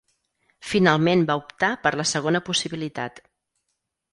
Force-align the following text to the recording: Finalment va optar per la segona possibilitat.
Finalment 0.69 1.21
va 1.27 1.35
optar 1.41 1.69
per 1.83 1.91
la 2.01 2.07
segona 2.15 2.43
possibilitat. 2.49 3.23